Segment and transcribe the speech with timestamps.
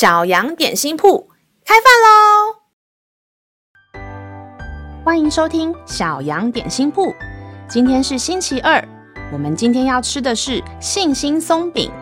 [0.00, 1.28] 小羊点心铺
[1.62, 1.92] 开饭
[3.92, 4.00] 喽！
[5.04, 7.14] 欢迎收听小羊点心铺。
[7.68, 8.82] 今天是星期二，
[9.30, 11.92] 我们今天要吃的是信心松饼。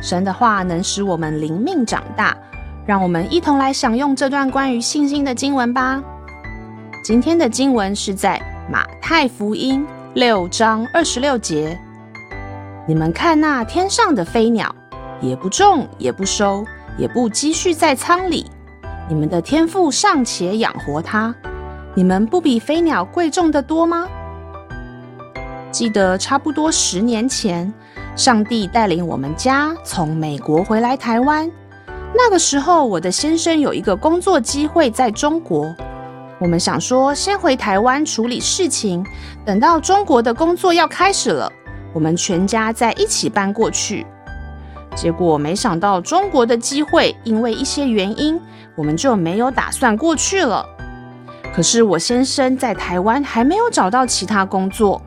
[0.00, 2.36] 神的话能使我们灵命长大，
[2.86, 6.00] 让我们一同来享用这段关于信心的经文吧。
[7.02, 8.40] 今天的经文是在
[8.70, 11.76] 马太福音六章二十六节。
[12.86, 14.72] 你们看那天上的飞鸟，
[15.20, 16.64] 也不种，也不收，
[16.98, 18.50] 也不积蓄在仓里，
[19.08, 21.34] 你们的天赋尚且养活它，
[21.94, 24.06] 你们不比飞鸟贵重的多吗？
[25.70, 27.72] 记得差不多十年前，
[28.16, 31.50] 上帝带领我们家从美国回来台湾。
[32.12, 35.72] 那个时候，我的先生有一个工作机会在中国，
[36.40, 39.06] 我们想说先回台湾处理事情，
[39.44, 41.50] 等到中国的工作要开始了。
[41.92, 44.04] 我们全家在一起搬过去，
[44.94, 48.38] 结果没想到中国的机会因为一些原因，
[48.76, 50.66] 我们就没有打算过去了。
[51.52, 55.00] 可是我先生在台湾还没有找到其他工作，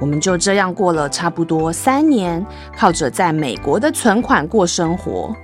[0.00, 2.44] 我们就这样过了差不多三年，
[2.76, 5.34] 靠着在美国的存款过生活。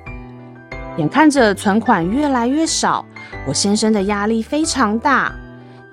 [0.97, 3.05] 眼看着存款越来越少，
[3.47, 5.33] 我先生的压力非常大，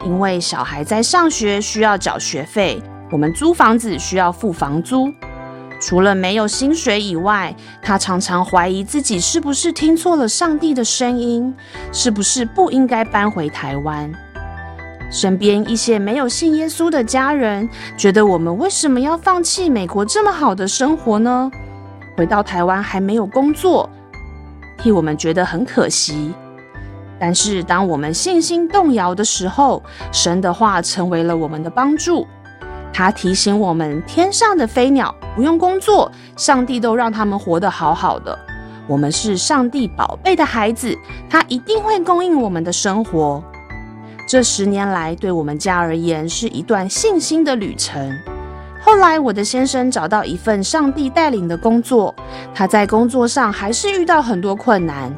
[0.06, 2.82] 因为小孩在上学需要缴学费。
[3.12, 5.12] 我们租房子需要付房租，
[5.82, 11.54] 除了没有薪水以外，他常常怀疑自己是不是听错了上帝的声音，
[11.92, 14.10] 是不是不应该搬回台湾。
[15.10, 21.52] 身边一些没有信耶稣的家人觉得我们为什么要放弃美国这么好的生活呢？
[22.16, 23.90] 回到台湾还没有工作，
[24.78, 26.32] 替我们觉得很可惜。
[27.20, 32.26] 但是当我们信心动摇的时候，神的话成为了我们的帮助。
[32.94, 38.38] 他提醒我们：天上的飞鸟不用工作，上帝都让他们活得好好的。
[38.88, 40.98] 我们是上帝宝贝的孩子，
[41.30, 43.42] 他一定会供应我们的生活。
[44.28, 48.12] 这十年来，对我们家而言是一段信心的旅程。
[48.84, 52.14] 后来，我的先生找到一份上帝带领的工作，
[52.54, 55.14] 他在工作上还是遇到很多困难，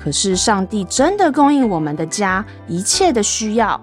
[0.00, 3.80] 可是上帝真的供应我们的家一切的需要。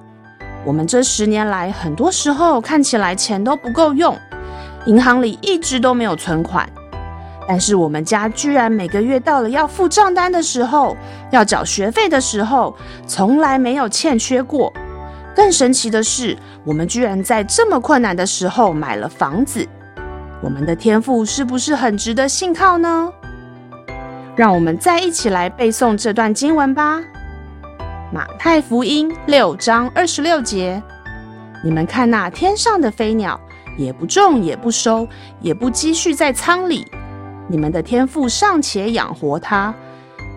[0.63, 4.17] 我们这十年来，很多时候看起来钱都不够用，
[4.85, 6.69] 银行里一直都没有存款，
[7.47, 10.95] 但是我们家居然每个月到了要付账单的时候，
[11.31, 12.75] 要缴学费的时候，
[13.07, 14.71] 从来没有欠缺过。
[15.35, 19.67] 更神奇的是，我们居然在这么困难的时候买了房子。
[20.41, 23.11] 我们的天赋是不是很值得信靠呢？
[24.35, 27.01] 让我们再一起来背诵这段经文吧。
[28.13, 30.83] 马太福音六章二十六节，
[31.63, 33.39] 你们看那天上的飞鸟，
[33.77, 35.07] 也不种，也不收，
[35.39, 36.85] 也不积蓄在仓里，
[37.47, 39.73] 你们的天父尚且养活它，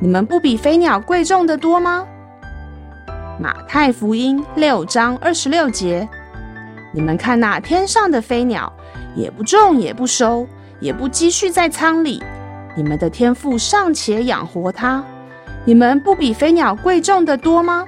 [0.00, 2.06] 你们不比飞鸟贵重的多吗？
[3.40, 6.08] 马太福音六章二十六节，
[6.92, 8.72] 你们看那天上的飞鸟，
[9.16, 10.46] 也不种，也不收，
[10.78, 12.22] 也不积蓄在仓里，
[12.76, 15.04] 你们的天父尚且养活它。
[15.66, 17.86] 你们不比飞鸟贵重的多吗？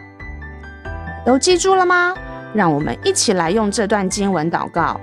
[1.27, 2.15] 都记住了吗？
[2.55, 4.99] 让我们一起来用这段经文祷告。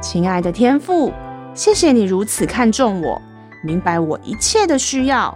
[0.00, 1.12] 亲爱的天父，
[1.54, 3.22] 谢谢你如此看重我，
[3.62, 5.32] 明白我一切的需要。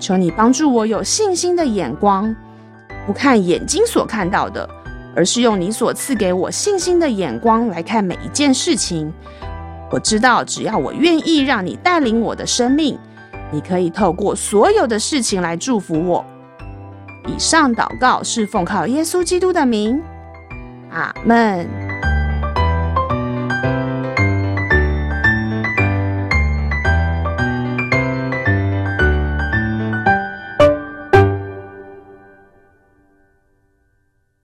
[0.00, 2.34] 求你帮助我有信心的眼光，
[3.06, 4.68] 不看眼睛所看到的，
[5.14, 9.12] 而是用你所赐给我信心的眼光来看每一件事情。
[9.92, 12.98] 我知道，只要我愿意让你带领我的生命。
[13.52, 16.24] 你可以透过所有的事情来祝福我。
[17.26, 20.00] 以上祷告是奉靠耶稣基督的名，
[20.90, 21.85] 阿门。